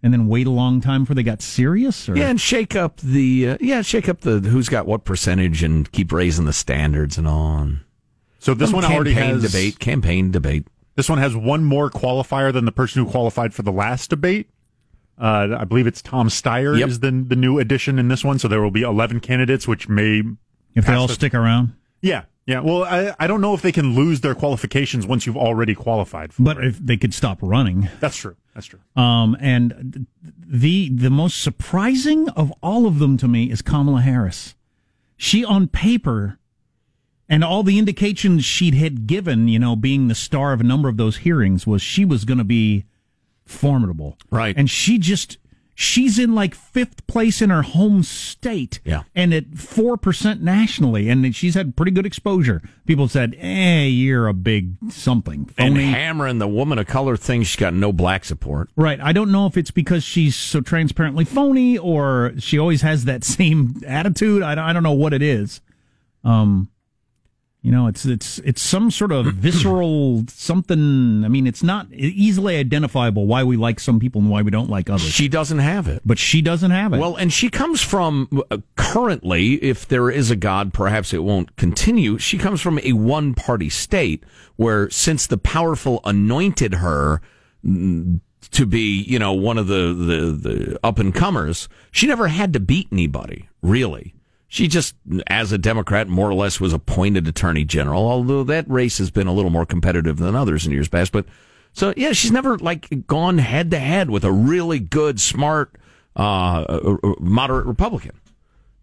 [0.00, 2.08] and then wait a long time before they got serious?
[2.08, 2.16] Or?
[2.16, 5.90] Yeah, and shake up the uh, yeah, shake up the who's got what percentage and
[5.90, 7.80] keep raising the standards and on.
[8.38, 10.68] so this one already campaign has debate, campaign debate.
[10.96, 14.48] This one has one more qualifier than the person who qualified for the last debate.
[15.18, 16.88] Uh, I believe it's Tom Steyer Yep.
[16.88, 18.38] is the the new addition in this one.
[18.38, 20.22] So there will be 11 candidates, which may
[20.74, 21.72] if they all the- stick around.
[22.02, 22.60] Yeah, yeah.
[22.60, 26.32] Well, I, I don't know if they can lose their qualifications once you've already qualified.
[26.34, 26.64] For But it.
[26.66, 28.36] if they could stop running, that's true.
[28.54, 28.80] That's true.
[28.94, 30.06] um, and
[30.46, 34.54] the the most surprising of all of them to me is Kamala Harris.
[35.16, 36.38] She on paper,
[37.28, 40.88] and all the indications she'd had given, you know, being the star of a number
[40.88, 42.84] of those hearings, was she was going to be
[43.44, 44.56] formidable, Right.
[44.56, 45.38] And she just
[45.78, 49.02] she's in like fifth place in her home state, Yeah.
[49.14, 52.62] and at four percent nationally, and she's had pretty good exposure.
[52.86, 57.42] People said, "Eh, you're a big something And phony." hammering the woman of color thing,
[57.42, 58.70] she's got no black support.
[58.74, 58.98] Right.
[59.00, 63.22] I don't know if it's because she's so transparently phony or she always has that
[63.38, 64.42] same attitude.
[64.42, 65.60] I don't, I don't know what it is.
[66.24, 66.68] Um,
[67.66, 71.24] You know, it's it's it's some sort of visceral something.
[71.24, 74.70] I mean, it's not easily identifiable why we like some people and why we don't
[74.70, 75.08] like others.
[75.10, 76.00] She doesn't have it.
[76.04, 77.00] but she doesn't have it.
[77.00, 81.56] Well, and she comes from uh, currently, if there is a God, perhaps it won't
[81.56, 82.18] continue.
[82.18, 84.22] She comes from a one party state
[84.54, 87.20] where, since the powerful anointed her
[87.66, 88.20] mm,
[88.52, 92.52] to be, you know, one of the, the, the up and comers, she never had
[92.52, 94.14] to beat anybody, really.
[94.48, 94.94] She just,
[95.26, 99.26] as a Democrat, more or less was appointed attorney general, although that race has been
[99.26, 101.10] a little more competitive than others in years past.
[101.10, 101.26] But
[101.72, 105.74] so, yeah, she's never like gone head to head with a really good, smart,
[106.14, 108.12] uh, uh, uh, moderate Republican.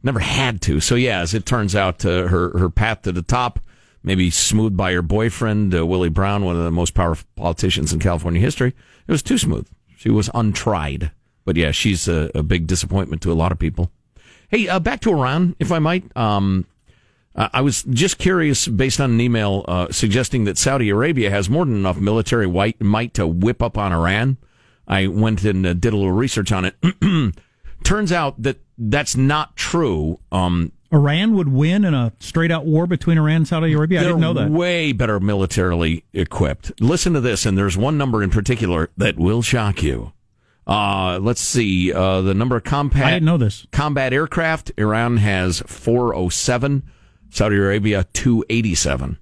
[0.03, 0.81] Never had to.
[0.81, 3.59] So, yeah, as it turns out, uh, her, her path to the top,
[4.03, 7.99] maybe smoothed by her boyfriend, uh, Willie Brown, one of the most powerful politicians in
[7.99, 8.75] California history.
[9.07, 9.67] It was too smooth.
[9.95, 11.11] She was untried.
[11.45, 13.91] But yeah, she's a, a big disappointment to a lot of people.
[14.53, 16.15] Hey, uh, back to Iran, if I might.
[16.15, 16.67] Um,
[17.35, 21.65] I was just curious, based on an email uh, suggesting that Saudi Arabia has more
[21.65, 24.37] than enough military white might to whip up on Iran.
[24.87, 26.75] I went and uh, did a little research on it.
[27.83, 30.19] Turns out that that's not true.
[30.31, 34.01] Um, Iran would win in a straight out war between Iran and Saudi Arabia.
[34.01, 34.51] I didn't know that.
[34.51, 36.79] way better militarily equipped.
[36.79, 40.13] Listen to this, and there's one number in particular that will shock you.
[40.65, 43.67] Uh, let's see, uh, the number of combat I didn't know this.
[43.71, 44.71] combat aircraft.
[44.77, 46.83] Iran has 407,
[47.29, 49.17] Saudi Arabia 287.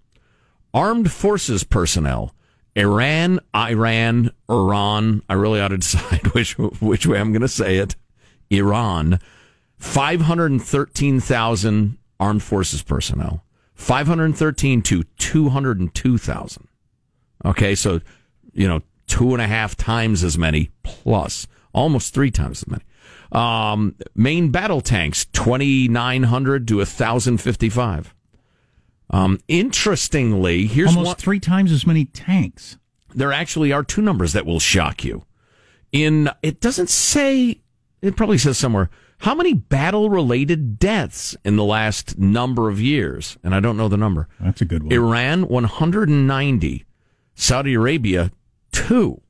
[0.74, 2.36] Armed forces personnel.
[2.76, 5.24] Iran, Iran, Iran.
[5.28, 7.96] I really ought to decide which which way I'm going to say it.
[8.50, 9.20] Iran,
[9.80, 13.44] 513,000 armed forces personnel.
[13.76, 16.68] 513 to 202,000.
[17.44, 18.00] Okay, so,
[18.54, 22.84] you know, two and a half times as many plus, almost three times as many.
[23.34, 28.16] Um, main battle tanks, 2,900 to 1,055.
[29.10, 31.16] Um, interestingly, here's Almost one.
[31.18, 32.78] three times as many tanks.
[33.14, 35.26] There actually are two numbers that will shock you.
[35.92, 37.60] In it doesn't say
[38.02, 43.38] it probably says somewhere how many battle related deaths in the last number of years,
[43.44, 44.30] and I don't know the number.
[44.40, 44.94] That's a good one.
[44.94, 46.86] Iran 190,
[47.36, 48.32] Saudi Arabia
[48.72, 49.22] 2.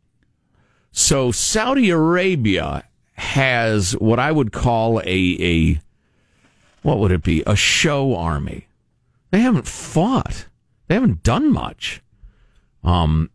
[0.91, 5.81] So Saudi Arabia has what I would call a a
[6.81, 7.43] what would it be?
[7.45, 8.67] A show army.
[9.29, 10.47] They haven't fought.
[10.87, 12.01] They haven't done much.
[12.83, 13.29] Um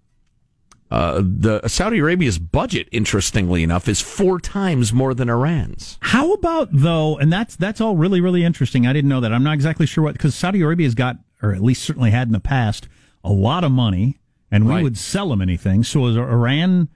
[0.89, 5.99] uh, the Saudi Arabia's budget, interestingly enough, is four times more than Iran's.
[6.01, 7.19] How about though?
[7.19, 8.87] And that's that's all really really interesting.
[8.87, 9.33] I didn't know that.
[9.33, 12.33] I'm not exactly sure what because Saudi Arabia's got, or at least certainly had in
[12.33, 12.89] the past,
[13.25, 14.19] a lot of money,
[14.51, 14.83] and we Right.
[14.83, 15.83] would sell them anything.
[15.85, 16.89] So is Iran?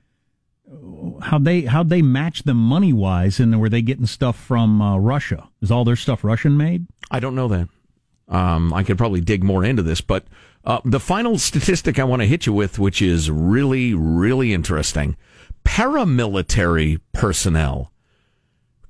[1.22, 4.96] How they how they match them money wise, and were they getting stuff from uh,
[4.98, 5.48] Russia?
[5.60, 6.86] Is all their stuff Russian made?
[7.10, 7.68] I don't know that.
[8.28, 10.24] Um, I could probably dig more into this, but
[10.64, 15.16] uh, the final statistic I want to hit you with, which is really, really interesting
[15.64, 17.92] paramilitary personnel,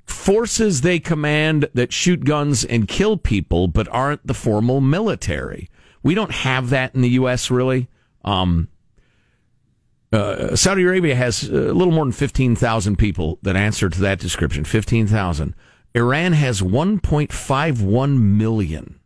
[0.05, 5.69] forces they command that shoot guns and kill people, but aren't the formal military.
[6.03, 7.89] We don't have that in the U.S., really.
[8.25, 8.69] Um,
[10.13, 14.65] uh, Saudi Arabia has a little more than 15,000 people that answer to that description.
[14.65, 15.55] 15,000.
[15.95, 19.01] Iran has 1.51 million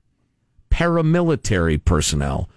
[0.70, 2.48] paramilitary personnel.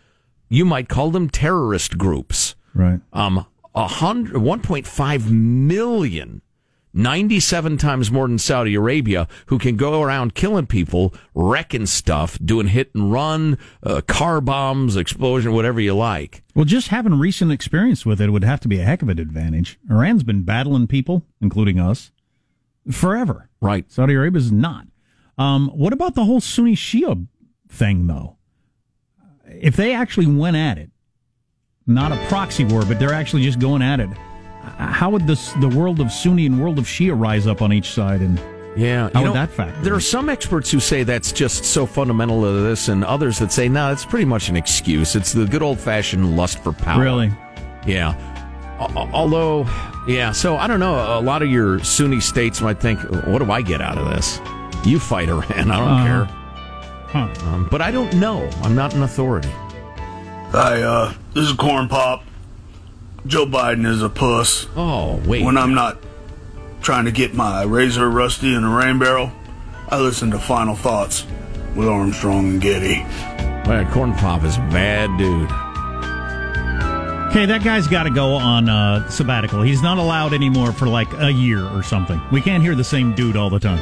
[0.50, 2.56] You might call them terrorist groups.
[2.74, 3.00] Right.
[3.14, 6.42] Um, a hundred, 1.5 million,
[6.98, 12.68] 97 times more than Saudi Arabia, who can go around killing people, wrecking stuff, doing
[12.68, 16.44] hit and run, uh, car bombs, explosion, whatever you like.
[16.56, 19.20] Well, just having recent experience with it would have to be a heck of an
[19.20, 19.80] advantage.
[19.90, 22.12] Iran's been battling people, including us,
[22.92, 23.50] forever.
[23.62, 23.90] Right.
[23.92, 24.88] Saudi Arabia's not.
[25.38, 27.28] Um, what about the whole Sunni Shia
[27.70, 28.38] thing, though?
[29.46, 30.90] If they actually went at it,
[31.86, 34.10] not a proxy war, but they're actually just going at it,
[34.78, 37.92] how would this the world of Sunni and world of Shia rise up on each
[37.92, 38.22] side?
[38.22, 38.40] And
[38.76, 41.86] Yeah, How you would that factor There are some experts who say that's just so
[41.88, 45.16] fundamental to this, and others that say no, it's pretty much an excuse.
[45.16, 47.02] It's the good old fashioned lust for power.
[47.02, 47.32] really,
[47.86, 48.14] Yeah.
[48.96, 49.66] Although,
[50.08, 50.32] yeah.
[50.32, 50.94] So I don't know.
[51.18, 54.40] A lot of your Sunni states might think, "What do I get out of this?
[54.86, 55.44] You fight Iran.
[55.72, 56.06] I don't Uh-huh.
[56.06, 56.26] care."
[57.08, 57.48] huh?
[57.50, 58.48] Um, but I don't know.
[58.62, 59.50] I'm not an authority.
[60.52, 62.24] Hi, uh, this is Corn Pop.
[63.26, 64.68] Joe Biden is a puss.
[64.76, 65.44] Oh wait.
[65.44, 65.98] When I'm not
[66.82, 69.32] trying to get my razor rusty in a rain barrel,
[69.90, 71.26] I listen to Final Thoughts
[71.76, 73.04] with Armstrong and Getty.
[73.68, 75.50] Well, Corn Pop is a bad dude.
[77.30, 79.62] Okay, that guy's got to go on uh, sabbatical.
[79.62, 82.20] He's not allowed anymore for like a year or something.
[82.32, 83.80] We can't hear the same dude all the time.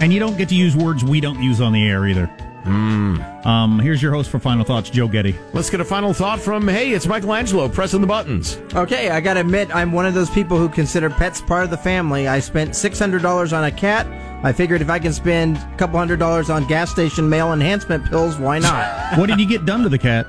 [0.00, 2.28] And you don't get to use words we don't use on the air either.
[2.64, 5.34] Um, here's your host for Final Thoughts, Joe Getty.
[5.52, 8.58] Let's get a final thought from, hey, it's Michael Angelo pressing the buttons.
[8.74, 11.76] Okay, I gotta admit, I'm one of those people who consider pets part of the
[11.76, 12.28] family.
[12.28, 14.06] I spent $600 on a cat.
[14.44, 18.04] I figured if I can spend a couple hundred dollars on gas station male enhancement
[18.06, 18.82] pills, why not?
[19.18, 20.26] What did you get done to the cat?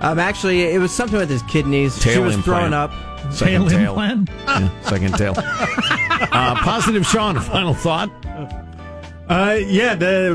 [0.00, 1.96] um, actually, it was something with his kidneys.
[1.96, 2.44] she Tail was implant.
[2.60, 2.92] throwing up.
[3.32, 3.88] Second Tail tail.
[4.00, 4.28] implant?
[4.46, 5.34] Yeah, second tail.
[5.36, 8.10] uh, positive Sean, a final thought.
[9.28, 10.32] Uh, yeah, the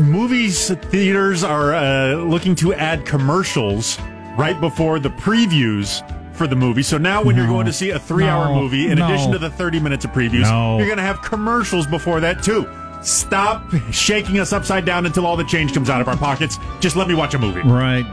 [0.00, 4.00] uh, movies theaters are uh, looking to add commercials
[4.36, 6.02] right before the previews
[6.34, 6.82] for the movie.
[6.82, 8.60] So now, when you're going to see a three-hour No.
[8.60, 9.06] movie, in No.
[9.06, 10.78] addition to the 30 minutes of previews, No.
[10.78, 12.66] you're going to have commercials before that too.
[13.02, 16.58] Stop shaking us upside down until all the change comes out of our pockets.
[16.80, 17.60] Just let me watch a movie.
[17.60, 18.04] Right.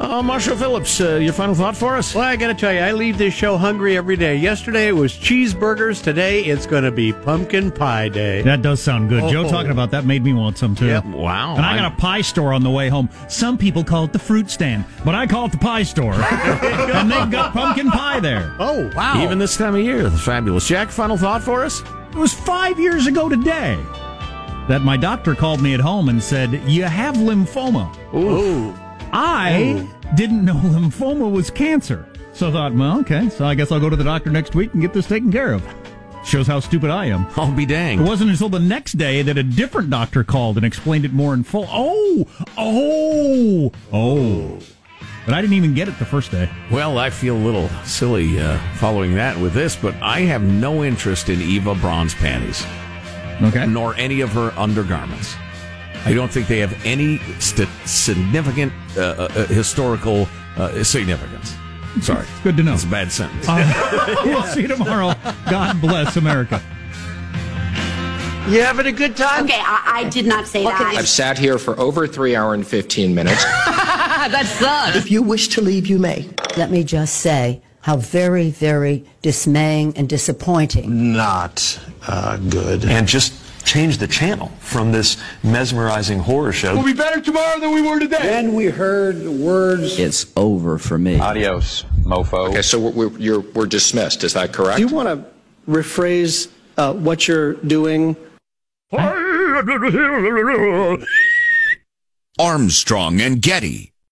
[0.00, 2.14] Uh, Marshall Phillips, uh, your final thought for us?
[2.16, 4.34] Well, I got to tell you, I leave this show hungry every day.
[4.36, 6.02] Yesterday it was cheeseburgers.
[6.02, 8.42] Today it's going to be pumpkin pie day.
[8.42, 9.30] That does sound good.
[9.30, 9.48] Joe Oh.
[9.48, 10.86] talking about that made me want some too.
[10.86, 11.04] Yep.
[11.06, 11.54] Wow.
[11.56, 13.08] And I got a pie store on the way home.
[13.28, 16.14] Some people call it the fruit stand, but I call it the pie store.
[16.14, 18.54] and they've got pumpkin pie there.
[18.58, 19.22] Oh, wow.
[19.22, 20.66] Even this time of year, the fabulous.
[20.66, 21.82] Jack, final thought for us?
[22.10, 23.78] It was five years ago today
[24.68, 27.94] that my doctor called me at home and said, You have lymphoma.
[28.14, 28.74] Ooh.
[29.14, 32.06] I didn't know lymphoma was cancer.
[32.32, 34.72] So I thought, well, okay, so I guess I'll go to the doctor next week
[34.74, 35.64] and get this taken care of.
[36.24, 37.26] Shows how stupid I am.
[37.36, 38.00] I'll be dang.
[38.00, 41.32] It wasn't until the next day that a different doctor called and explained it more
[41.34, 41.66] in full.
[41.70, 42.26] Oh,
[42.58, 44.58] oh, oh.
[45.26, 46.50] But I didn't even get it the first day.
[46.70, 50.82] Well, I feel a little silly uh, following that with this, but I have no
[50.82, 52.66] interest in Eva Braun's panties,
[53.42, 53.66] Okay.
[53.66, 55.34] nor any of her undergarments.
[56.06, 61.56] I don't think they have any st- significant uh, uh, uh, historical uh, significance.
[62.02, 62.26] Sorry.
[62.42, 62.72] Good to know.
[62.72, 63.46] That's a bad sentence.
[63.48, 65.14] Uh, we'll see you tomorrow.
[65.48, 66.60] God bless America.
[68.48, 69.44] You having a good time?
[69.44, 70.78] Okay, I, I did not say that.
[70.78, 73.42] I've sat here for over three hour and 15 minutes.
[73.64, 74.96] that sucks.
[74.96, 76.28] If you wish to leave, you may.
[76.58, 81.14] Let me just say how very, very dismaying and disappointing.
[81.14, 82.84] Not uh, good.
[82.84, 83.32] and just
[83.64, 86.74] change the channel from this mesmerizing horror show.
[86.74, 88.22] We'll be better tomorrow than we were today.
[88.22, 89.98] Then we heard the words.
[89.98, 91.18] It's over for me.
[91.18, 92.50] Adios, mofo.
[92.50, 94.24] Okay, so we're, we're, you're, we're dismissed.
[94.24, 94.76] Is that correct?
[94.76, 95.24] Do you want to
[95.70, 98.16] rephrase uh, what you're doing?
[102.38, 103.93] Armstrong and Getty.